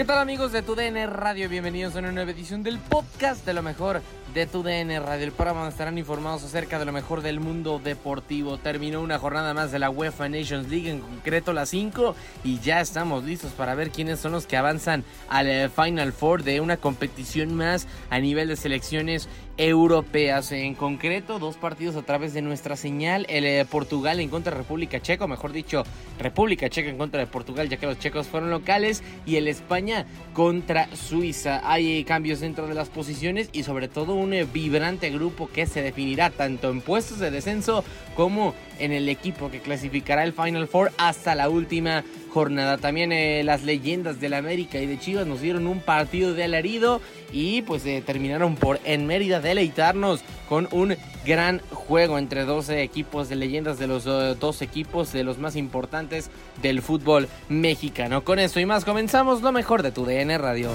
¿Qué 0.00 0.06
tal 0.06 0.16
amigos 0.16 0.50
de 0.52 0.62
TUDN 0.62 1.10
Radio? 1.10 1.50
Bienvenidos 1.50 1.94
a 1.94 1.98
una 1.98 2.10
nueva 2.10 2.30
edición 2.30 2.62
del 2.62 2.78
podcast 2.78 3.44
de 3.44 3.52
lo 3.52 3.60
mejor 3.60 4.00
de 4.32 4.46
TUDN 4.46 4.88
Radio. 5.04 5.26
El 5.26 5.32
programa 5.32 5.60
donde 5.60 5.72
estarán 5.72 5.98
informados 5.98 6.42
acerca 6.42 6.78
de 6.78 6.86
lo 6.86 6.92
mejor 6.92 7.20
del 7.20 7.38
mundo 7.38 7.78
deportivo. 7.84 8.56
Terminó 8.56 9.02
una 9.02 9.18
jornada 9.18 9.52
más 9.52 9.72
de 9.72 9.78
la 9.78 9.90
UEFA 9.90 10.30
Nations 10.30 10.70
League, 10.70 10.88
en 10.88 11.00
concreto 11.00 11.52
la 11.52 11.66
5, 11.66 12.16
y 12.44 12.60
ya 12.60 12.80
estamos 12.80 13.24
listos 13.24 13.52
para 13.52 13.74
ver 13.74 13.90
quiénes 13.90 14.20
son 14.20 14.32
los 14.32 14.46
que 14.46 14.56
avanzan 14.56 15.04
al 15.28 15.50
eh, 15.50 15.68
Final 15.68 16.14
Four 16.14 16.44
de 16.44 16.62
una 16.62 16.78
competición 16.78 17.54
más 17.54 17.86
a 18.08 18.20
nivel 18.20 18.48
de 18.48 18.56
selecciones 18.56 19.28
europeas. 19.60 20.52
En 20.52 20.74
concreto, 20.74 21.38
dos 21.38 21.56
partidos 21.56 21.94
a 21.96 22.02
través 22.02 22.32
de 22.32 22.40
nuestra 22.40 22.76
señal. 22.76 23.26
El 23.28 23.44
eh, 23.44 23.66
Portugal 23.70 24.18
en 24.18 24.30
contra 24.30 24.52
de 24.52 24.58
República 24.58 25.02
Checa, 25.02 25.26
o 25.26 25.28
mejor 25.28 25.52
dicho, 25.52 25.82
República 26.18 26.70
Checa 26.70 26.88
en 26.88 26.96
contra 26.96 27.20
de 27.20 27.26
Portugal, 27.26 27.68
ya 27.68 27.76
que 27.76 27.84
los 27.84 27.98
checos 27.98 28.26
fueron 28.26 28.48
locales. 28.48 29.02
Y 29.26 29.36
el 29.36 29.48
España 29.48 30.06
contra 30.32 30.88
Suiza. 30.96 31.60
Hay 31.62 31.98
eh, 31.98 32.04
cambios 32.06 32.40
dentro 32.40 32.66
de 32.68 32.74
las 32.74 32.88
posiciones 32.88 33.50
y 33.52 33.64
sobre 33.64 33.88
todo 33.88 34.14
un 34.14 34.32
eh, 34.32 34.46
vibrante 34.50 35.10
grupo 35.10 35.50
que 35.52 35.66
se 35.66 35.82
definirá 35.82 36.30
tanto 36.30 36.70
en 36.70 36.80
puestos 36.80 37.18
de 37.18 37.30
descenso 37.30 37.84
como 38.16 38.54
en 38.78 38.92
el 38.92 39.10
equipo 39.10 39.50
que 39.50 39.60
clasificará 39.60 40.24
el 40.24 40.32
Final 40.32 40.68
Four 40.68 40.90
hasta 40.96 41.34
la 41.34 41.50
última 41.50 42.02
jornada. 42.30 42.78
También 42.78 43.12
eh, 43.12 43.42
las 43.44 43.62
leyendas 43.62 44.20
del 44.20 44.34
América 44.34 44.78
y 44.78 44.86
de 44.86 44.98
Chivas 44.98 45.26
nos 45.26 45.40
dieron 45.40 45.66
un 45.66 45.80
partido 45.80 46.32
de 46.32 46.44
alarido 46.44 47.00
y 47.32 47.62
pues 47.62 47.84
eh, 47.84 48.02
terminaron 48.04 48.56
por 48.56 48.80
en 48.84 49.06
Mérida 49.06 49.40
deleitarnos 49.40 50.22
con 50.48 50.68
un 50.72 50.96
gran 51.26 51.60
juego 51.70 52.18
entre 52.18 52.44
12 52.44 52.82
equipos 52.82 53.28
de 53.28 53.36
leyendas 53.36 53.78
de 53.78 53.86
los 53.86 54.06
eh, 54.06 54.36
dos 54.40 54.62
equipos 54.62 55.12
de 55.12 55.24
los 55.24 55.38
más 55.38 55.56
importantes 55.56 56.30
del 56.62 56.82
fútbol 56.82 57.28
mexicano. 57.48 58.24
Con 58.24 58.38
eso 58.38 58.60
y 58.60 58.66
más 58.66 58.84
comenzamos 58.84 59.42
lo 59.42 59.52
mejor 59.52 59.82
de 59.82 59.92
tu 59.92 60.04
DN 60.04 60.38
Radio. 60.38 60.70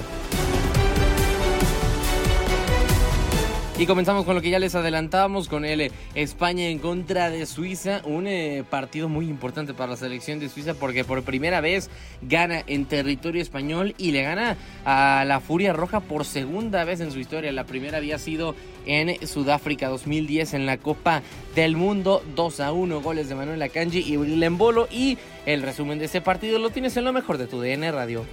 Y 3.78 3.84
comenzamos 3.84 4.24
con 4.24 4.34
lo 4.34 4.40
que 4.40 4.48
ya 4.48 4.58
les 4.58 4.74
adelantábamos, 4.74 5.48
con 5.48 5.66
el 5.66 5.82
eh, 5.82 5.90
España 6.14 6.66
en 6.68 6.78
contra 6.78 7.28
de 7.28 7.44
Suiza, 7.44 8.00
un 8.04 8.26
eh, 8.26 8.64
partido 8.70 9.10
muy 9.10 9.28
importante 9.28 9.74
para 9.74 9.90
la 9.90 9.96
selección 9.98 10.40
de 10.40 10.48
Suiza 10.48 10.72
porque 10.72 11.04
por 11.04 11.22
primera 11.24 11.60
vez 11.60 11.90
gana 12.22 12.62
en 12.66 12.86
territorio 12.86 13.42
español 13.42 13.94
y 13.98 14.12
le 14.12 14.22
gana 14.22 14.56
a 14.86 15.26
la 15.26 15.40
Furia 15.40 15.74
Roja 15.74 16.00
por 16.00 16.24
segunda 16.24 16.84
vez 16.84 17.00
en 17.00 17.12
su 17.12 17.18
historia. 17.18 17.52
La 17.52 17.64
primera 17.64 17.98
había 17.98 18.18
sido 18.18 18.54
en 18.86 19.14
Sudáfrica 19.26 19.88
2010 19.88 20.54
en 20.54 20.64
la 20.64 20.78
Copa 20.78 21.20
del 21.54 21.76
Mundo, 21.76 22.24
2 22.34 22.60
a 22.60 22.72
1 22.72 23.02
goles 23.02 23.28
de 23.28 23.34
Manuel 23.34 23.60
Akanji 23.60 23.98
y 23.98 24.16
Lembolo 24.16 24.88
y 24.90 25.18
el 25.44 25.60
resumen 25.60 25.98
de 25.98 26.06
ese 26.06 26.22
partido 26.22 26.58
lo 26.58 26.70
tienes 26.70 26.96
en 26.96 27.04
lo 27.04 27.12
mejor 27.12 27.36
de 27.36 27.46
tu 27.46 27.60
DN 27.60 27.92
Radio. 27.92 28.24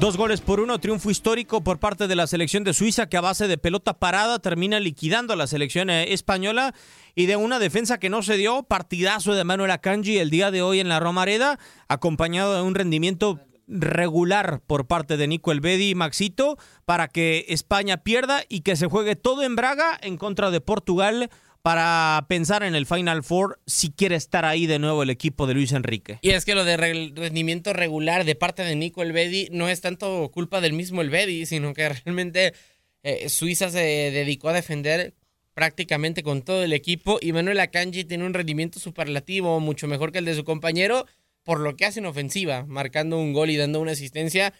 Dos 0.00 0.16
goles 0.16 0.40
por 0.40 0.60
uno, 0.60 0.78
triunfo 0.78 1.10
histórico 1.10 1.62
por 1.62 1.78
parte 1.78 2.08
de 2.08 2.16
la 2.16 2.26
selección 2.26 2.64
de 2.64 2.72
Suiza 2.72 3.10
que 3.10 3.18
a 3.18 3.20
base 3.20 3.48
de 3.48 3.58
pelota 3.58 3.98
parada 3.98 4.38
termina 4.38 4.80
liquidando 4.80 5.34
a 5.34 5.36
la 5.36 5.46
selección 5.46 5.90
eh, 5.90 6.14
española. 6.14 6.74
Y 7.14 7.26
de 7.26 7.36
una 7.36 7.58
defensa 7.58 7.98
que 7.98 8.08
no 8.08 8.22
se 8.22 8.38
dio, 8.38 8.62
partidazo 8.62 9.34
de 9.34 9.44
Manuel 9.44 9.72
Akanji 9.72 10.16
el 10.16 10.30
día 10.30 10.50
de 10.50 10.62
hoy 10.62 10.80
en 10.80 10.88
la 10.88 11.00
Romareda, 11.00 11.58
acompañado 11.86 12.54
de 12.54 12.62
un 12.62 12.74
rendimiento 12.74 13.40
regular 13.68 14.62
por 14.66 14.86
parte 14.86 15.18
de 15.18 15.28
Nico 15.28 15.52
Elvedi 15.52 15.90
y 15.90 15.94
Maxito 15.94 16.56
para 16.86 17.06
que 17.08 17.44
España 17.50 17.98
pierda 17.98 18.42
y 18.48 18.62
que 18.62 18.76
se 18.76 18.86
juegue 18.86 19.16
todo 19.16 19.42
en 19.42 19.54
Braga 19.54 19.98
en 20.00 20.16
contra 20.16 20.50
de 20.50 20.62
Portugal 20.62 21.28
para 21.62 22.24
pensar 22.28 22.62
en 22.62 22.74
el 22.74 22.86
Final 22.86 23.22
Four 23.22 23.60
si 23.66 23.90
quiere 23.90 24.16
estar 24.16 24.44
ahí 24.44 24.66
de 24.66 24.78
nuevo 24.78 25.02
el 25.02 25.10
equipo 25.10 25.46
de 25.46 25.54
Luis 25.54 25.72
Enrique. 25.72 26.18
Y 26.22 26.30
es 26.30 26.44
que 26.44 26.54
lo 26.54 26.64
de 26.64 26.76
re 26.76 27.12
rendimiento 27.14 27.72
regular 27.72 28.24
de 28.24 28.34
parte 28.34 28.62
de 28.62 28.76
Nico 28.76 29.02
Elvedi 29.02 29.48
no 29.52 29.68
es 29.68 29.80
tanto 29.80 30.30
culpa 30.32 30.60
del 30.60 30.72
mismo 30.72 31.02
Elvedi, 31.02 31.46
sino 31.46 31.74
que 31.74 31.88
realmente 31.88 32.54
eh, 33.02 33.28
Suiza 33.28 33.70
se 33.70 33.78
dedicó 33.78 34.48
a 34.48 34.54
defender 34.54 35.14
prácticamente 35.54 36.22
con 36.22 36.42
todo 36.42 36.62
el 36.62 36.72
equipo 36.72 37.18
y 37.20 37.32
Manuel 37.32 37.60
Akanji 37.60 38.04
tiene 38.04 38.24
un 38.24 38.34
rendimiento 38.34 38.78
superlativo, 38.78 39.60
mucho 39.60 39.86
mejor 39.86 40.12
que 40.12 40.18
el 40.18 40.24
de 40.24 40.34
su 40.34 40.44
compañero, 40.44 41.06
por 41.42 41.60
lo 41.60 41.76
que 41.76 41.84
hace 41.84 42.00
en 42.00 42.06
ofensiva, 42.06 42.64
marcando 42.66 43.18
un 43.18 43.32
gol 43.32 43.50
y 43.50 43.56
dando 43.56 43.80
una 43.80 43.92
asistencia 43.92 44.54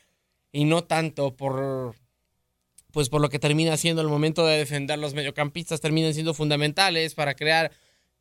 y 0.53 0.65
no 0.65 0.85
tanto 0.85 1.37
por 1.37 1.95
pues 2.93 3.09
por 3.09 3.21
lo 3.21 3.29
que 3.29 3.39
termina 3.39 3.77
siendo 3.77 4.03
el 4.03 4.09
momento 4.09 4.47
de 4.47 4.59
defender 4.59 4.99
los 4.99 5.15
mediocampistas 5.15 5.81
terminan 5.81 6.15
siendo 6.15 6.35
fundamentales 6.35 7.15
para 7.15 7.35
crear 7.35 7.73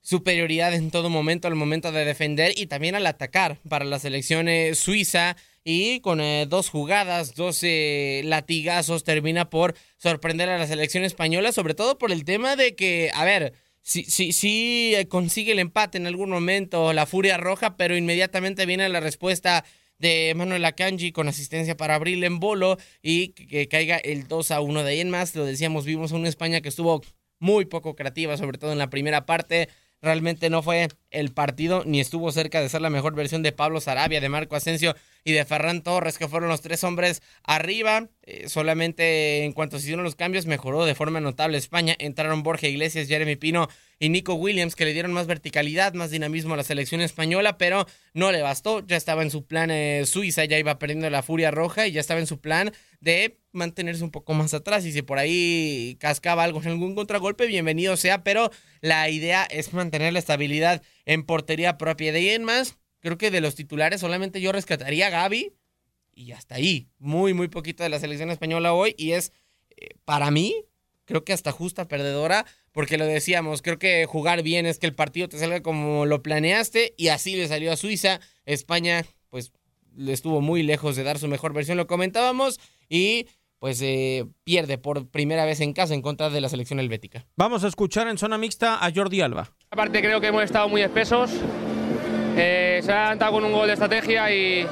superioridad 0.01 0.73
en 0.73 0.91
todo 0.91 1.09
momento 1.09 1.47
al 1.47 1.55
momento 1.55 1.91
de 1.91 2.05
defender 2.05 2.53
y 2.55 2.67
también 2.67 2.95
al 2.95 3.05
atacar 3.05 3.59
para 3.67 3.85
la 3.85 3.99
selección 3.99 4.47
eh, 4.47 4.75
suiza. 4.75 5.35
Y 5.63 5.99
con 5.99 6.21
eh, 6.21 6.47
dos 6.47 6.69
jugadas, 6.69 7.35
dos 7.35 7.59
eh, 7.63 8.21
latigazos 8.25 9.03
termina 9.03 9.49
por 9.49 9.75
sorprender 9.97 10.49
a 10.49 10.57
la 10.57 10.65
selección 10.65 11.03
española, 11.03 11.51
sobre 11.51 11.73
todo 11.73 11.97
por 11.97 12.11
el 12.11 12.23
tema 12.23 12.55
de 12.55 12.75
que, 12.75 13.11
a 13.13 13.25
ver, 13.25 13.53
sí, 13.81 14.31
sí 14.31 14.93
eh, 14.95 15.07
consigue 15.07 15.51
el 15.51 15.59
empate 15.59 15.97
en 15.97 16.07
algún 16.07 16.29
momento, 16.29 16.93
la 16.93 17.05
Furia 17.05 17.37
Roja, 17.37 17.75
pero 17.75 17.97
inmediatamente 17.97 18.65
viene 18.65 18.87
la 18.89 18.99
respuesta 18.99 19.65
de 19.99 20.33
Manuel 20.35 20.65
Akanji 20.65 21.11
con 21.11 21.27
asistencia 21.27 21.77
para 21.77 21.95
abrirle 21.95 22.25
en 22.25 22.39
bolo 22.39 22.77
y 23.01 23.29
que, 23.29 23.67
caiga 23.67 23.97
el 23.97 24.27
2 24.27 24.51
a 24.51 24.61
1. 24.61 24.83
De 24.83 24.91
ahí 24.91 24.99
en 25.01 25.09
más, 25.09 25.35
lo 25.35 25.45
decíamos, 25.45 25.85
vimos 25.85 26.11
una 26.11 26.29
España 26.29 26.61
que 26.61 26.69
estuvo 26.69 27.01
muy 27.39 27.65
poco 27.65 27.95
creativa, 27.95 28.37
sobre 28.37 28.57
todo 28.57 28.71
en 28.71 28.77
la 28.77 28.89
primera 28.89 29.25
parte. 29.25 29.69
Realmente 30.01 30.49
no 30.49 30.63
fue 30.63 30.87
el 31.11 31.31
partido 31.31 31.83
ni 31.85 31.99
estuvo 31.99 32.31
cerca 32.31 32.61
de 32.61 32.69
ser 32.69 32.81
la 32.81 32.89
mejor 32.89 33.15
versión 33.15 33.43
de 33.43 33.51
Pablo 33.51 33.81
Sarabia, 33.81 34.21
de 34.21 34.29
Marco 34.29 34.55
Asensio 34.55 34.95
y 35.23 35.33
de 35.33 35.45
Ferran 35.45 35.81
Torres, 35.81 36.17
que 36.17 36.27
fueron 36.27 36.49
los 36.49 36.61
tres 36.61 36.83
hombres 36.83 37.21
arriba. 37.43 38.07
Eh, 38.23 38.47
solamente 38.47 39.43
en 39.43 39.53
cuanto 39.53 39.77
se 39.77 39.83
hicieron 39.83 40.03
los 40.03 40.15
cambios, 40.15 40.45
mejoró 40.45 40.85
de 40.85 40.95
forma 40.95 41.19
notable 41.19 41.57
España. 41.57 41.95
Entraron 41.99 42.43
Borja 42.43 42.67
Iglesias, 42.67 43.07
Jeremy 43.07 43.35
Pino 43.35 43.67
y 43.99 44.09
Nico 44.09 44.35
Williams, 44.35 44.75
que 44.75 44.85
le 44.85 44.93
dieron 44.93 45.11
más 45.11 45.27
verticalidad, 45.27 45.93
más 45.93 46.11
dinamismo 46.11 46.53
a 46.53 46.57
la 46.57 46.63
selección 46.63 47.01
española, 47.01 47.57
pero 47.57 47.85
no 48.13 48.31
le 48.31 48.41
bastó. 48.41 48.85
Ya 48.85 48.95
estaba 48.95 49.23
en 49.23 49.31
su 49.31 49.45
plan 49.45 49.71
eh, 49.71 50.03
Suiza, 50.05 50.45
ya 50.45 50.57
iba 50.57 50.79
perdiendo 50.79 51.09
la 51.09 51.23
furia 51.23 51.51
roja 51.51 51.87
y 51.87 51.91
ya 51.91 51.99
estaba 51.99 52.19
en 52.19 52.27
su 52.27 52.39
plan 52.39 52.71
de 53.01 53.39
mantenerse 53.51 54.03
un 54.03 54.11
poco 54.11 54.33
más 54.33 54.53
atrás. 54.53 54.85
Y 54.85 54.91
si 54.91 55.01
por 55.01 55.17
ahí 55.17 55.97
cascaba 55.99 56.43
algo 56.43 56.61
en 56.61 56.69
algún 56.69 56.95
contragolpe, 56.95 57.47
bienvenido 57.47 57.97
sea, 57.97 58.23
pero 58.23 58.51
la 58.81 59.09
idea 59.09 59.43
es 59.43 59.73
mantener 59.73 60.13
la 60.13 60.19
estabilidad 60.19 60.81
en 61.05 61.23
portería 61.23 61.77
propia. 61.77 62.11
De 62.11 62.19
ahí 62.19 62.39
más, 62.39 62.77
creo 62.99 63.17
que 63.17 63.31
de 63.31 63.41
los 63.41 63.55
titulares 63.55 64.01
solamente 64.01 64.41
yo 64.41 64.51
rescataría 64.51 65.07
a 65.07 65.09
Gaby 65.09 65.53
y 66.13 66.31
hasta 66.31 66.55
ahí. 66.55 66.89
Muy, 66.97 67.33
muy 67.33 67.47
poquito 67.47 67.83
de 67.83 67.89
la 67.89 67.99
selección 67.99 68.29
española 68.29 68.73
hoy 68.73 68.95
y 68.97 69.11
es, 69.11 69.31
eh, 69.69 69.89
para 70.05 70.31
mí, 70.31 70.53
creo 71.05 71.23
que 71.23 71.33
hasta 71.33 71.51
justa 71.51 71.87
perdedora, 71.87 72.45
porque 72.71 72.97
lo 72.97 73.05
decíamos, 73.05 73.61
creo 73.61 73.79
que 73.79 74.05
jugar 74.05 74.43
bien 74.43 74.65
es 74.65 74.77
que 74.77 74.87
el 74.87 74.93
partido 74.93 75.27
te 75.27 75.39
salga 75.39 75.61
como 75.61 76.05
lo 76.05 76.21
planeaste 76.21 76.93
y 76.97 77.07
así 77.07 77.35
le 77.35 77.47
salió 77.47 77.71
a 77.71 77.77
Suiza. 77.77 78.19
España, 78.45 79.05
pues, 79.29 79.51
le 79.95 80.13
estuvo 80.13 80.41
muy 80.41 80.63
lejos 80.63 80.95
de 80.95 81.03
dar 81.03 81.17
su 81.17 81.27
mejor 81.27 81.53
versión, 81.53 81.77
lo 81.77 81.87
comentábamos, 81.87 82.59
y 82.87 83.27
pues 83.59 83.81
eh, 83.81 84.25
pierde 84.43 84.77
por 84.77 85.09
primera 85.09 85.45
vez 85.45 85.59
en 85.59 85.73
casa 85.73 85.93
en 85.93 86.01
contra 86.01 86.29
de 86.29 86.41
la 86.41 86.49
selección 86.49 86.79
helvética. 86.79 87.27
Vamos 87.35 87.63
a 87.63 87.67
escuchar 87.67 88.07
en 88.07 88.17
zona 88.17 88.37
mixta 88.37 88.83
a 88.83 88.91
Jordi 88.93 89.21
Alba. 89.21 89.53
Aparte 89.71 90.01
creo 90.01 90.19
que 90.19 90.27
hemos 90.27 90.43
estado 90.43 90.67
muy 90.67 90.81
espesos, 90.81 91.29
eh, 92.35 92.79
se 92.83 92.91
ha 92.91 93.01
adelantado 93.01 93.33
con 93.33 93.45
un 93.45 93.51
gol 93.51 93.67
de 93.67 93.73
estrategia 93.73 94.31
y, 94.31 94.65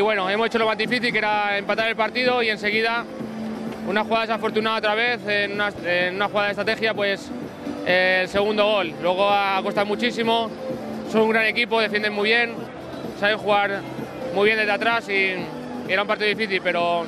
bueno, 0.00 0.28
hemos 0.28 0.48
hecho 0.48 0.58
lo 0.58 0.66
más 0.66 0.76
difícil 0.76 1.12
que 1.12 1.18
era 1.18 1.56
empatar 1.56 1.88
el 1.88 1.94
partido 1.94 2.42
y 2.42 2.50
enseguida 2.50 3.04
una 3.86 4.02
jugada 4.02 4.22
desafortunada 4.22 4.78
otra 4.78 4.94
vez, 4.96 5.20
en 5.28 5.52
una, 5.52 5.70
jugada 6.28 6.46
de 6.46 6.50
estrategia, 6.50 6.92
pues 6.92 7.30
eh, 7.86 8.20
el 8.22 8.28
segundo 8.28 8.66
gol. 8.66 8.92
Luego 9.00 9.30
ha 9.30 9.60
costado 9.62 9.86
muchísimo, 9.86 10.50
son 11.10 11.22
un 11.22 11.30
gran 11.30 11.46
equipo, 11.46 11.80
defienden 11.80 12.12
muy 12.12 12.30
bien, 12.30 12.52
saben 13.20 13.38
jugar 13.38 13.80
muy 14.34 14.46
bien 14.46 14.58
desde 14.58 14.72
atrás 14.72 15.08
y, 15.08 15.34
y 15.88 15.92
era 15.92 16.02
un 16.02 16.08
partido 16.08 16.28
difícil, 16.28 16.60
pero 16.62 17.06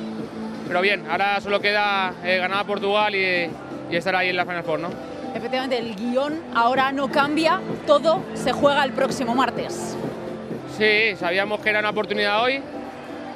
pero 0.67 0.81
bien, 0.81 1.05
ahora 1.09 1.39
solo 1.41 1.59
queda 1.59 2.13
eh, 2.23 2.37
ganar 2.37 2.59
a 2.59 2.63
Portugal 2.63 3.13
y, 3.15 3.49
estar 3.91 4.15
ahí 4.15 4.29
en 4.29 4.35
la 4.35 4.45
Final 4.45 4.63
Four, 4.63 4.79
¿no? 4.79 5.14
Efectivamente, 5.35 5.77
el 5.77 5.95
guion 5.95 6.41
ahora 6.55 6.91
no 6.91 7.09
cambia, 7.09 7.59
todo 7.85 8.23
se 8.33 8.53
juega 8.53 8.83
el 8.83 8.93
próximo 8.93 9.35
martes. 9.35 9.95
Sí, 10.77 11.15
sabíamos 11.17 11.59
que 11.59 11.69
era 11.69 11.79
una 11.79 11.89
oportunidad 11.89 12.41
hoy. 12.41 12.61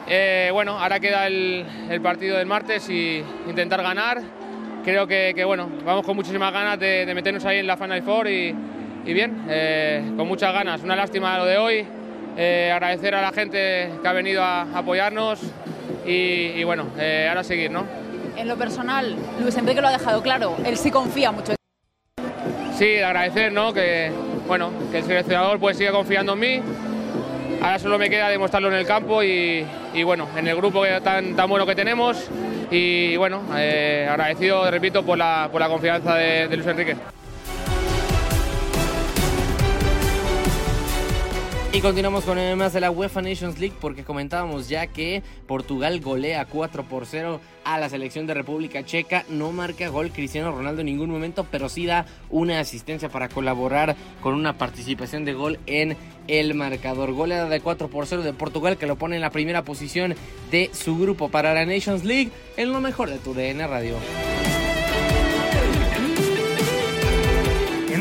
Eh, 0.07 0.49
bueno, 0.51 0.79
ahora 0.79 0.99
queda 0.99 1.27
el, 1.27 1.65
partido 2.01 2.37
del 2.37 2.47
martes 2.47 2.89
y 2.89 3.23
intentar 3.47 3.83
ganar. 3.83 4.21
Creo 4.83 5.05
que, 5.05 5.43
bueno, 5.45 5.69
vamos 5.85 6.05
con 6.05 6.15
muchísimas 6.15 6.51
ganas 6.51 6.79
de, 6.79 7.11
meternos 7.13 7.45
ahí 7.45 7.59
en 7.59 7.67
la 7.67 7.77
Final 7.77 8.01
Four 8.01 8.27
y, 8.27 8.55
bien, 9.05 9.45
eh, 9.49 10.13
con 10.17 10.27
muchas 10.27 10.53
ganas. 10.53 10.81
Una 10.81 10.95
lástima 10.95 11.37
lo 11.37 11.45
de 11.45 11.57
hoy. 11.57 11.85
agradecer 12.73 13.13
a 13.13 13.21
la 13.21 13.31
gente 13.33 13.91
que 14.01 14.07
ha 14.07 14.13
venido 14.13 14.41
a 14.41 14.61
apoyarnos, 14.73 15.41
y, 16.05 16.63
bueno, 16.63 16.87
eh, 16.97 17.27
ahora 17.29 17.43
seguir, 17.43 17.71
¿no? 17.71 17.85
En 18.37 18.47
lo 18.47 18.57
personal, 18.57 19.15
Luis 19.41 19.55
Enrique 19.57 19.81
lo 19.81 19.87
ha 19.87 19.91
dejado 19.91 20.21
claro, 20.21 20.55
él 20.65 20.77
sí 20.77 20.91
confía 20.91 21.31
mucho. 21.31 21.58
Sí, 22.79 22.97
agradecer, 22.99 23.51
¿no? 23.51 23.73
Que, 23.73 24.09
bueno, 24.47 24.71
que 24.89 24.99
el 24.99 25.03
seleccionador 25.03 25.59
pues 25.59 25.75
sigue 25.75 25.91
confiando 25.91 26.31
en 26.31 26.39
mí. 26.39 26.61
Ahora 27.61 27.77
solo 27.77 27.99
me 27.99 28.09
queda 28.09 28.29
demostrarlo 28.29 28.69
en 28.69 28.75
el 28.75 28.85
campo 28.85 29.21
y, 29.21 29.65
bueno, 30.05 30.29
en 30.37 30.47
el 30.47 30.55
grupo 30.55 30.85
tan, 31.03 31.35
bueno 31.49 31.65
que 31.65 31.75
tenemos. 31.75 32.29
Y 32.71 33.17
bueno, 33.17 33.41
eh, 33.57 34.07
agradecido, 34.09 34.71
repito, 34.71 35.03
por 35.03 35.17
la 35.17 35.49
confianza 35.67 36.15
de 36.15 36.47
Luis 36.47 36.67
Enrique. 36.67 36.95
Y 41.71 41.81
continuamos 41.81 42.23
con 42.23 42.39
más 42.57 42.73
de 42.73 42.79
la 42.79 42.89
UEFA 42.89 43.21
Nations 43.21 43.59
League 43.59 43.75
porque 43.79 44.03
comentábamos 44.03 44.69
ya 44.69 44.87
que 44.87 45.21
Portugal 45.45 46.01
golea 46.01 46.45
4 46.45 46.83
por 46.85 47.05
0 47.05 47.39
a 47.63 47.77
la 47.77 47.89
selección 47.89 48.25
de 48.25 48.33
República 48.33 48.83
Checa. 48.83 49.23
No 49.29 49.51
marca 49.51 49.87
gol 49.89 50.09
Cristiano 50.09 50.51
Ronaldo 50.51 50.81
en 50.81 50.87
ningún 50.87 51.11
momento, 51.11 51.45
pero 51.51 51.69
sí 51.69 51.85
da 51.85 52.07
una 52.31 52.59
asistencia 52.59 53.09
para 53.09 53.29
colaborar 53.29 53.95
con 54.19 54.33
una 54.33 54.57
participación 54.57 55.25
de 55.25 55.33
gol 55.33 55.59
en 55.67 55.95
el 56.27 56.55
marcador. 56.55 57.13
Goleada 57.13 57.47
de 57.47 57.61
4 57.61 57.87
por 57.87 58.07
0 58.07 58.23
de 58.23 58.33
Portugal 58.33 58.77
que 58.77 58.87
lo 58.87 58.95
pone 58.95 59.17
en 59.17 59.21
la 59.21 59.29
primera 59.29 59.63
posición 59.63 60.15
de 60.49 60.71
su 60.73 60.97
grupo 60.97 61.29
para 61.29 61.53
la 61.53 61.67
Nations 61.67 62.03
League 62.03 62.31
en 62.57 62.71
lo 62.71 62.81
mejor 62.81 63.11
de 63.11 63.19
tu 63.19 63.35
DN 63.35 63.67
Radio. 63.67 63.97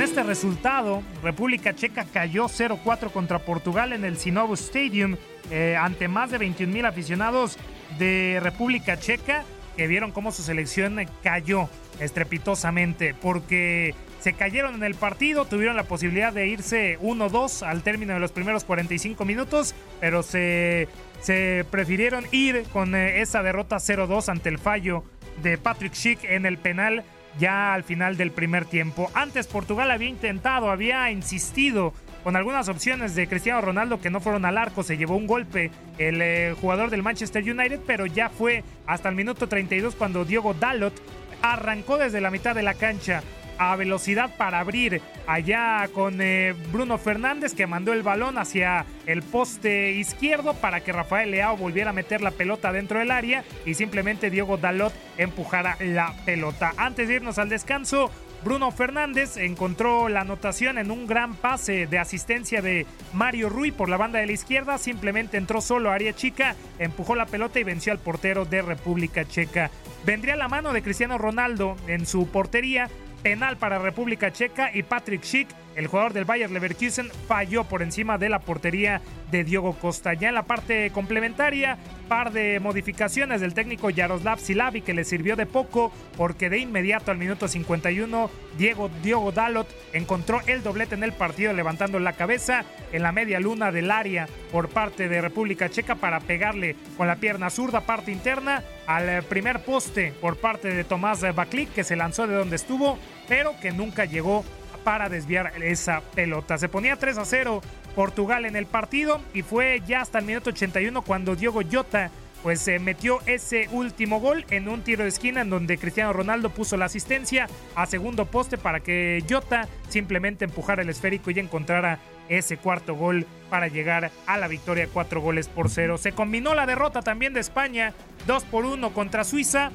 Este 0.09 0.23
resultado, 0.23 1.03
República 1.23 1.75
Checa 1.75 2.07
cayó 2.11 2.47
0-4 2.47 3.11
contra 3.13 3.41
Portugal 3.41 3.93
en 3.93 4.07
el 4.07 4.17
Sinovo 4.17 4.55
Stadium 4.55 5.17
eh, 5.51 5.77
ante 5.79 6.09
más 6.09 6.31
de 6.31 6.39
21 6.39 6.73
mil 6.73 6.87
aficionados 6.87 7.59
de 7.99 8.41
República 8.43 8.99
Checa 8.99 9.45
que 9.77 9.87
vieron 9.87 10.11
cómo 10.11 10.33
su 10.33 10.43
selección 10.43 10.99
cayó 11.23 11.69
estrepitosamente 12.01 13.13
porque 13.13 13.95
se 14.21 14.33
cayeron 14.33 14.77
en 14.77 14.83
el 14.83 14.95
partido, 14.95 15.45
tuvieron 15.45 15.77
la 15.77 15.85
posibilidad 15.85 16.33
de 16.33 16.49
irse 16.49 16.99
1-2 17.01 17.67
al 17.67 17.83
término 17.83 18.15
de 18.15 18.21
los 18.21 18.33
primeros 18.33 18.65
45 18.65 19.27
minutos, 19.27 19.75
pero 20.01 20.23
se, 20.23 20.89
se 21.21 21.67
prefirieron 21.71 22.25
ir 22.33 22.65
con 22.73 22.95
eh, 22.95 23.21
esa 23.21 23.43
derrota 23.43 23.77
0-2 23.77 24.31
ante 24.31 24.49
el 24.49 24.59
fallo 24.59 25.05
de 25.43 25.59
Patrick 25.59 25.93
Schick 25.93 26.25
en 26.25 26.47
el 26.47 26.57
penal 26.57 27.05
ya 27.39 27.75
al 27.75 27.85
final 27.85 28.17
del 28.17 28.31
primer 28.31 28.65
tiempo. 28.65 29.11
Antes 29.15 29.47
Portugal 29.47 29.91
había 29.91 30.09
intentado, 30.09 30.71
había 30.71 31.11
insistido 31.11 31.93
con 32.25 32.37
algunas 32.37 32.69
opciones 32.69 33.15
de 33.15 33.29
Cristiano 33.29 33.61
Ronaldo 33.61 34.01
que 34.01 34.11
no 34.11 34.21
fueron 34.21 34.45
al 34.45 34.59
arco, 34.59 34.83
se 34.83 34.97
llevó 34.97 35.17
un 35.17 35.27
golpe 35.27 35.71
el 35.99 36.21
eh, 36.21 36.55
jugador 36.61 36.91
del 36.91 37.03
Manchester 37.03 37.43
United, 37.43 37.81
pero 37.87 38.07
ya 38.07 38.29
fue 38.29 38.65
hasta 38.87 39.09
el 39.09 39.15
minuto 39.15 39.49
32 39.49 39.95
cuando 39.95 40.25
Diego 40.25 40.55
Dalot 40.55 40.95
arrancó 41.43 41.97
desde 41.97 42.21
la 42.21 42.31
mitad 42.31 42.55
de 42.55 42.63
la 42.63 42.75
cancha 42.75 43.23
a 43.59 43.77
velocidad 43.77 44.35
para 44.37 44.61
abrir 44.61 45.03
allá 45.27 45.89
con 45.93 46.21
eh, 46.21 46.55
Bruno 46.73 46.99
Fernández 46.99 47.55
que 47.55 47.67
mandó 47.67 47.93
el 47.93 48.03
balón 48.03 48.39
hacia 48.39 48.87
el 49.07 49.23
poste 49.23 49.93
izquierdo 49.93 50.55
para 50.55 50.81
que 50.81 50.93
Rafael 50.93 51.31
Leao 51.31 51.57
volviera 51.57 51.91
a 51.91 51.93
meter 51.93 52.21
la 52.21 52.31
pelota 52.31 52.73
dentro 52.73 52.99
del 52.99 53.11
área 53.11 53.45
y 53.67 53.75
simplemente 53.75 54.31
Diego 54.31 54.57
Dalot 54.57 54.93
empujara 55.17 55.77
la 55.81 56.15
pelota. 56.25 56.73
Antes 56.77 57.09
de 57.09 57.15
irnos 57.15 57.39
al 57.39 57.49
descanso, 57.49 58.11
Bruno 58.45 58.71
Fernández 58.71 59.37
encontró 59.37 60.09
la 60.09 60.21
anotación 60.21 60.79
en 60.79 60.91
un 60.91 61.07
gran 61.07 61.35
pase 61.35 61.87
de 61.87 61.99
asistencia 61.99 62.63
de 62.63 62.87
Mario 63.13 63.49
Rui 63.49 63.73
por 63.73 63.89
la 63.89 63.97
banda 63.97 64.21
de 64.21 64.27
la 64.27 64.33
izquierda. 64.33 64.79
Simplemente 64.79 65.37
entró 65.37 65.61
solo 65.61 65.91
a 65.91 65.95
área 65.95 66.15
chica, 66.15 66.55
empujó 66.79 67.17
la 67.17 67.27
pelota 67.27 67.59
y 67.59 67.65
venció 67.65 67.93
al 67.93 67.99
portero 67.99 68.45
de 68.45 68.63
República 68.63 69.27
Checa. 69.27 69.71
Vendría 70.07 70.37
la 70.37 70.49
mano 70.49 70.73
de 70.73 70.83
Cristiano 70.83 71.19
Ronaldo 71.19 71.77
en 71.89 72.07
su 72.07 72.29
portería, 72.29 72.89
penal 73.23 73.57
para 73.57 73.79
República 73.79 74.33
Checa 74.33 74.71
y 74.73 74.83
Patrick 74.83 75.23
Schick, 75.23 75.49
el 75.79 75.87
jugador 75.87 76.13
del 76.13 76.25
Bayer 76.25 76.51
Leverkusen, 76.51 77.09
falló 77.29 77.63
por 77.63 77.83
encima 77.83 78.19
de 78.19 78.29
la 78.29 78.41
portería 78.41 79.01
de 79.31 79.45
Diogo 79.45 79.75
Costa. 79.75 80.13
Ya 80.13 80.29
en 80.29 80.35
la 80.35 80.43
parte 80.43 80.91
complementaria, 80.91 81.79
par 82.09 82.33
de 82.33 82.59
modificaciones 82.59 83.41
del 83.41 83.55
técnico 83.55 83.89
Yaroslav 83.89 84.41
Silavi 84.41 84.83
que 84.83 84.93
le 84.93 85.05
sirvió 85.05 85.37
de 85.37 85.47
poco 85.47 85.93
porque 86.17 86.51
de 86.51 86.59
inmediato 86.59 87.11
al 87.11 87.19
minuto 87.19 87.47
51 87.47 88.31
Diego 88.57 88.91
Diogo 89.03 89.31
Dalot 89.31 89.69
encontró 89.93 90.41
el 90.47 90.63
doblete 90.63 90.95
en 90.95 91.05
el 91.05 91.13
partido 91.13 91.53
levantando 91.53 92.01
la 92.01 92.15
cabeza 92.15 92.65
en 92.93 93.03
la 93.03 93.13
media 93.13 93.39
luna 93.39 93.71
del 93.71 93.91
área 93.91 94.27
por 94.51 94.71
parte 94.71 95.09
de 95.09 95.21
República 95.21 95.69
Checa 95.69 95.97
para 95.97 96.21
pegarle 96.21 96.77
con 96.97 97.07
la 97.07 97.17
pierna 97.17 97.51
zurda 97.51 97.83
parte 97.83 98.11
interna 98.11 98.65
al 98.87 99.23
primer 99.25 99.63
poste 99.63 100.13
por 100.19 100.39
parte 100.39 100.69
de 100.69 100.85
Tomás 100.85 101.21
Baklik 101.35 101.73
que 101.75 101.85
se 101.85 101.95
lanzó 101.95 102.27
de 102.27 102.35
donde 102.35 102.57
estuvo 102.57 102.99
pero 103.29 103.55
que 103.61 103.71
nunca 103.71 104.07
llegó 104.07 104.45
para 104.89 105.11
desviar 105.11 105.53
esa 105.63 106.01
pelota. 106.15 106.57
Se 106.57 106.71
ponía 106.71 106.97
3 106.97 107.19
a 107.19 107.27
0 107.27 107.61
Portugal 107.95 108.47
en 108.47 108.57
el 108.57 108.65
partido 108.65 109.21
y 109.35 109.43
fue 109.43 109.83
ya 109.87 110.01
hasta 110.01 110.19
el 110.19 110.25
minuto 110.25 110.49
81 110.49 111.03
cuando 111.03 111.37
Diogo 111.37 111.61
Jota 111.71 112.11
pues 112.43 112.63
se 112.63 112.79
metió 112.79 113.19
ese 113.27 113.69
último 113.71 114.19
gol 114.19 114.47
en 114.49 114.67
un 114.67 114.81
tiro 114.81 115.03
de 115.03 115.11
esquina 115.11 115.43
en 115.43 115.51
donde 115.51 115.77
Cristiano 115.77 116.15
Ronaldo 116.15 116.49
puso 116.49 116.79
la 116.79 116.87
asistencia 116.87 117.49
a 117.75 117.85
segundo 117.85 118.25
poste 118.25 118.57
para 118.57 118.81
que 118.81 119.23
Jota 119.29 119.69
simplemente 119.91 120.47
empujara 120.47 120.81
el 120.81 120.89
esférico 120.89 121.31
y 121.31 121.39
encontrara 121.39 121.99
ese 122.31 122.57
cuarto 122.57 122.95
gol 122.95 123.27
para 123.51 123.69
llegar 123.69 124.11
a 124.27 124.39
la 124.39 124.49
victoria 124.49 124.89
cuatro 124.91 125.21
goles 125.21 125.49
por 125.49 125.69
cero. 125.69 125.99
Se 125.99 126.13
combinó 126.13 126.55
la 126.55 126.65
derrota 126.65 127.03
también 127.03 127.35
de 127.35 127.41
España, 127.41 127.93
2 128.27 128.43
por 128.45 128.65
1 128.65 128.95
contra 128.95 129.25
Suiza. 129.25 129.71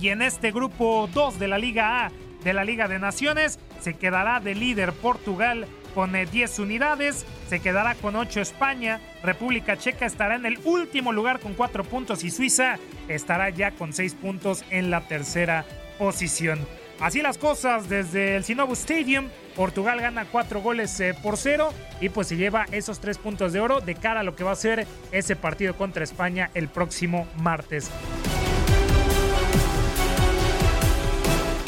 Y 0.00 0.10
en 0.10 0.22
este 0.22 0.52
grupo 0.52 1.08
2 1.12 1.40
de 1.40 1.48
la 1.48 1.58
Liga 1.58 2.06
A 2.06 2.12
de 2.44 2.52
la 2.52 2.64
Liga 2.64 2.88
de 2.88 2.98
Naciones 2.98 3.58
se 3.80 3.94
quedará 3.94 4.40
de 4.40 4.54
líder 4.54 4.92
Portugal 4.92 5.66
con 5.94 6.12
10 6.12 6.58
unidades, 6.60 7.26
se 7.48 7.60
quedará 7.60 7.94
con 7.94 8.14
8 8.14 8.40
España, 8.40 9.00
República 9.22 9.76
Checa 9.76 10.06
estará 10.06 10.36
en 10.36 10.46
el 10.46 10.58
último 10.64 11.12
lugar 11.12 11.40
con 11.40 11.54
4 11.54 11.84
puntos 11.84 12.22
y 12.24 12.30
Suiza 12.30 12.78
estará 13.08 13.50
ya 13.50 13.72
con 13.72 13.92
6 13.92 14.14
puntos 14.14 14.64
en 14.70 14.90
la 14.90 15.00
tercera 15.08 15.64
posición. 15.98 16.60
Así 17.00 17.22
las 17.22 17.38
cosas 17.38 17.88
desde 17.88 18.36
el 18.36 18.44
Sinobu 18.44 18.72
Stadium. 18.72 19.28
Portugal 19.54 20.00
gana 20.00 20.24
4 20.24 20.60
goles 20.60 20.98
eh, 21.00 21.14
por 21.20 21.36
0 21.36 21.72
y 22.00 22.08
pues 22.08 22.28
se 22.28 22.36
lleva 22.36 22.66
esos 22.72 23.00
3 23.00 23.18
puntos 23.18 23.52
de 23.52 23.60
oro 23.60 23.80
de 23.80 23.94
cara 23.94 24.20
a 24.20 24.22
lo 24.24 24.34
que 24.36 24.44
va 24.44 24.52
a 24.52 24.56
ser 24.56 24.86
ese 25.12 25.36
partido 25.36 25.76
contra 25.76 26.04
España 26.04 26.50
el 26.54 26.68
próximo 26.68 27.26
martes. 27.36 27.90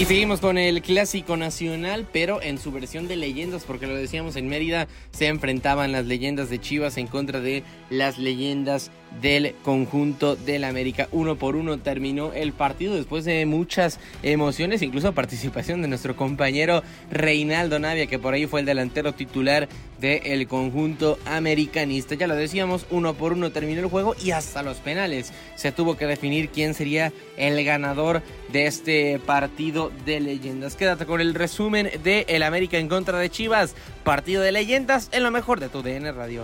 Y 0.01 0.07
seguimos 0.07 0.41
con 0.41 0.57
el 0.57 0.81
clásico 0.81 1.37
nacional, 1.37 2.09
pero 2.11 2.41
en 2.41 2.57
su 2.57 2.73
versión 2.73 3.07
de 3.07 3.17
leyendas, 3.17 3.65
porque 3.65 3.87
lo 3.87 3.95
decíamos 3.95 4.35
en 4.37 4.49
Mérida, 4.49 4.89
se 5.11 5.27
enfrentaban 5.27 5.93
las 5.93 6.07
leyendas 6.07 6.49
de 6.49 6.59
Chivas 6.59 6.97
en 6.97 7.07
contra 7.07 7.39
de 7.41 7.65
las 7.91 8.17
leyendas 8.17 8.91
del 9.21 9.55
conjunto 9.63 10.37
del 10.37 10.65
América. 10.65 11.09
Uno 11.13 11.37
por 11.37 11.57
uno 11.57 11.79
terminó 11.79 12.33
el 12.33 12.53
partido 12.53 12.95
después 12.95 13.25
de 13.25 13.45
muchas 13.47 13.99
emociones, 14.23 14.83
incluso 14.83 15.13
participación 15.13 15.83
de 15.83 15.89
nuestro 15.89 16.17
compañero 16.17 16.83
Reinaldo 17.11 17.79
Navia, 17.79 18.07
que 18.07 18.19
por 18.19 18.35
ahí 18.35 18.47
fue 18.47 18.61
el 18.61 18.67
delantero 18.67 19.13
titular 19.13 19.69
del 20.01 20.47
conjunto 20.49 21.19
americanista. 21.27 22.15
Ya 22.15 22.27
lo 22.27 22.35
decíamos, 22.35 22.87
uno 22.91 23.15
por 23.15 23.33
uno 23.33 23.51
terminó 23.53 23.81
el 23.81 23.87
juego 23.87 24.15
y 24.23 24.31
hasta 24.31 24.63
los 24.63 24.79
penales 24.79 25.33
se 25.57 25.73
tuvo 25.73 25.97
que 25.97 26.07
definir 26.07 26.49
quién 26.49 26.75
sería 26.75 27.13
el 27.37 27.63
ganador 27.65 28.23
de 28.53 28.67
este 28.67 29.19
partido 29.19 29.93
de 30.07 30.21
leyendas. 30.21 30.77
Quédate 30.77 31.07
con 31.07 31.21
el 31.21 31.35
resumen 31.35 31.91
de 32.03 32.25
el 32.29 32.43
América 32.43 32.79
en 32.79 32.89
contra 32.89 33.19
de 33.19 33.31
Chivas, 33.31 33.75
partido 34.05 34.43
de 34.43 34.53
leyendas 34.53 35.09
en 35.13 35.23
lo 35.23 35.31
mejor 35.31 35.61
de 35.61 35.69
tu 35.69 35.83
DN 35.83 36.13
Radio. 36.13 36.43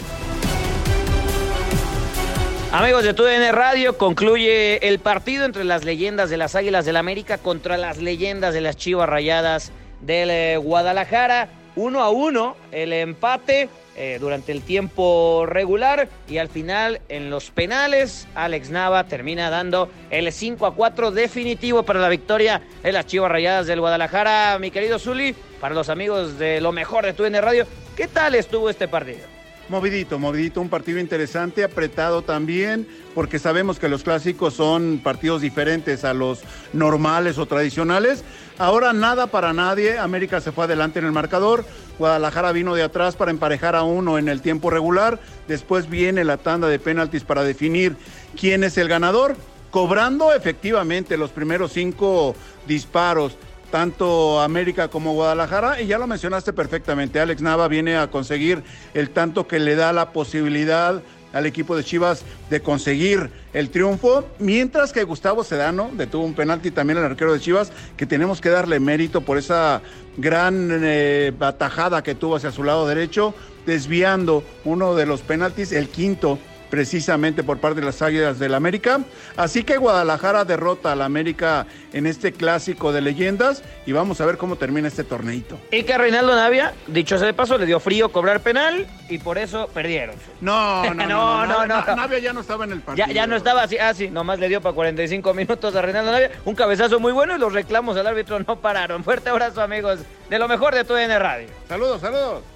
Amigos 2.77 3.05
de 3.05 3.15
TUDN 3.15 3.55
Radio, 3.55 3.97
concluye 3.97 4.87
el 4.87 4.99
partido 4.99 5.47
entre 5.47 5.65
las 5.65 5.87
leyendas 5.87 6.29
de 6.29 6.37
las 6.37 6.55
Águilas 6.55 6.85
del 6.85 6.99
América 6.99 7.39
contra 7.39 7.79
las 7.79 7.97
leyendas 7.97 8.53
de 8.53 8.61
las 8.61 8.77
Chivas 8.77 9.09
Rayadas 9.09 9.73
del 10.03 10.29
eh, 10.29 10.59
Guadalajara. 10.59 11.49
Uno 11.75 12.03
a 12.03 12.11
uno 12.11 12.55
el 12.73 12.93
empate 12.93 13.71
eh, 13.97 14.19
durante 14.21 14.53
el 14.53 14.61
tiempo 14.61 15.47
regular 15.47 16.11
y 16.29 16.37
al 16.37 16.51
final 16.51 17.01
en 17.09 17.31
los 17.31 17.51
penales 17.51 18.29
Alex 18.35 18.69
Nava 18.69 19.05
termina 19.05 19.49
dando 19.49 19.91
el 20.11 20.31
5 20.31 20.67
a 20.67 20.75
4 20.75 21.13
definitivo 21.13 21.83
para 21.83 21.99
la 21.99 22.11
victoria 22.11 22.61
de 22.83 22.93
las 22.93 23.07
Chivas 23.07 23.31
Rayadas 23.31 23.67
del 23.67 23.81
Guadalajara. 23.81 24.59
Mi 24.59 24.71
querido 24.71 24.99
Zuli, 24.99 25.35
para 25.63 25.75
los 25.75 25.89
amigos 25.89 26.39
de 26.39 26.61
lo 26.61 26.73
mejor 26.73 27.07
de 27.07 27.15
TUDN 27.15 27.41
Radio, 27.41 27.67
¿qué 27.97 28.07
tal 28.07 28.35
estuvo 28.35 28.69
este 28.69 28.87
partido? 28.87 29.36
Movidito, 29.69 30.21
movidito, 30.21 30.61
un 30.61 30.69
partido 30.69 31.01
interesante, 31.01 31.65
apretado 31.65 32.23
también, 32.23 32.87
porque 33.17 33.41
sabemos 33.41 33.81
que 33.81 33.89
los 33.89 34.05
clásicos 34.05 34.55
son 34.55 35.01
partidos 35.03 35.43
diferentes 35.43 36.05
a 36.05 36.15
los 36.15 36.43
normales 36.73 37.37
o 37.37 37.47
tradicionales. 37.47 38.23
Ahora 38.59 38.93
nada 38.93 39.27
para 39.27 39.53
nadie, 39.53 39.99
América 39.99 40.41
se 40.41 40.53
fue 40.53 40.67
adelante 40.67 41.01
en 41.01 41.07
el 41.07 41.11
marcador, 41.11 41.65
Guadalajara 41.99 42.53
vino 42.53 42.77
de 42.77 42.85
atrás 42.85 43.17
para 43.17 43.33
emparejar 43.33 43.75
a 43.75 43.83
uno 43.83 44.19
en 44.19 44.29
el 44.29 44.41
tiempo 44.41 44.71
regular, 44.71 45.19
después 45.49 45.91
viene 45.91 46.23
la 46.23 46.37
tanda 46.37 46.69
de 46.69 46.79
penaltis 46.79 47.25
para 47.25 47.43
definir 47.43 47.97
quién 48.39 48.63
es 48.63 48.79
el 48.79 48.87
ganador, 48.87 49.35
cobrando 49.73 50.33
efectivamente 50.33 51.17
los 51.17 51.33
primeros 51.33 51.73
cinco 51.73 52.37
disparos 52.69 53.37
tanto 53.71 54.41
América 54.41 54.89
como 54.89 55.15
Guadalajara. 55.15 55.81
Y 55.81 55.87
ya 55.87 55.99
lo 55.99 56.07
mencionaste 56.07 56.53
perfectamente, 56.53 57.21
Alex 57.21 57.43
Nava 57.43 57.69
viene 57.69 57.97
a 57.97 58.11
conseguir 58.11 58.63
el 58.95 59.11
tanto 59.11 59.47
que 59.47 59.59
le 59.59 59.75
da 59.75 59.93
la 59.93 60.13
posibilidad 60.13 61.03
al 61.33 61.45
equipo 61.45 61.77
de 61.77 61.85
Chivas 61.85 62.25
de 62.49 62.61
conseguir 62.61 63.31
el 63.53 63.69
triunfo, 63.69 64.25
mientras 64.39 64.93
que 64.93 65.05
Gustavo 65.05 65.45
Sedano 65.45 65.91
detuvo 65.93 66.25
un 66.25 66.35
penalti 66.35 66.71
también 66.71 66.99
al 66.99 67.05
arquero 67.05 67.35
de 67.35 67.41
Chivas, 67.41 67.73
que 67.97 68.07
tenemos 68.07 68.41
que 68.41 68.49
darle 68.49 68.81
mérito 68.81 69.21
por 69.21 69.37
esa 69.37 69.83
gran 70.17 70.71
eh, 70.83 71.33
batajada 71.39 72.03
que 72.03 72.15
tuvo 72.15 72.37
hacia 72.37 72.53
su 72.53 72.65
lado 72.65 72.87
derecho, 72.87 73.35
desviando 73.67 74.45
uno 74.65 74.95
de 74.95 75.05
los 75.05 75.21
penaltis, 75.21 75.73
el 75.73 75.89
quinto 75.89 76.39
precisamente 76.71 77.43
por 77.43 77.59
parte 77.59 77.81
de 77.81 77.87
las 77.87 78.03
Águilas 78.03 78.39
del 78.39 78.55
América. 78.55 79.01
Así 79.37 79.65
que 79.65 79.77
Guadalajara 79.77 80.45
derrota 80.45 80.93
al 80.93 81.03
América 81.03 81.67
en 81.93 82.07
este 82.07 82.33
clásico 82.33 82.93
de 82.93 83.01
leyendas 83.01 83.63
y 83.87 83.93
vamos 83.93 84.21
a 84.21 84.27
ver 84.27 84.37
cómo 84.37 84.57
termina 84.57 84.89
este 84.89 85.05
torneito. 85.05 85.59
Y 85.71 85.85
que 85.85 85.95
a 85.95 85.99
Reinaldo 85.99 86.35
Navia, 86.35 86.75
dicho 86.87 87.19
sea 87.19 87.27
de 87.27 87.35
paso, 87.35 87.59
le 87.59 87.67
dio 87.67 87.81
frío 87.81 88.11
cobrar 88.11 88.41
penal 88.41 88.87
y 89.09 89.19
por 89.19 89.39
eso 89.39 89.69
perdieron. 89.73 90.17
No, 90.41 90.85
no, 90.95 91.07
no, 91.07 91.47
no, 91.47 91.67
no, 91.67 91.97
Navia 91.97 92.19
ya 92.19 92.33
no 92.33 92.41
estaba 92.41 92.65
en 92.65 92.73
el 92.73 92.81
partido. 92.81 93.07
Ya, 93.07 93.13
ya 93.13 93.27
no 93.27 93.37
estaba 93.37 93.63
así, 93.63 93.79
ah, 93.79 93.95
sí, 93.95 94.09
nomás 94.09 94.39
le 94.39 94.49
dio 94.49 94.61
para 94.61 94.75
45 94.75 95.35
minutos 95.35 95.75
a 95.75 95.83
Reinaldo 95.83 96.13
Navia. 96.13 96.31
Un 96.45 96.55
cabezazo 96.55 97.01
muy 97.01 97.13
bueno 97.13 97.37
y 97.37 97.39
los 97.39 97.53
reclamos 97.53 97.97
al 97.97 98.07
árbitro 98.07 98.39
no 98.39 98.57
pararon. 98.57 99.05
Fuerte 99.05 99.31
abrazo, 99.31 99.63
amigos, 99.63 100.01
de 100.29 100.39
lo 100.39 100.49
mejor 100.49 100.75
de 100.75 100.85
tu 100.85 100.95
DN 100.95 101.19
Radio. 101.19 101.49
Saludos, 101.69 102.01
saludos. 102.01 102.56